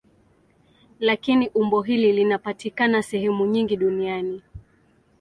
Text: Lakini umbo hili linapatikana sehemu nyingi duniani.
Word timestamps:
Lakini 0.99 1.49
umbo 1.49 1.81
hili 1.81 2.13
linapatikana 2.13 3.03
sehemu 3.03 3.45
nyingi 3.45 3.77
duniani. 3.77 4.41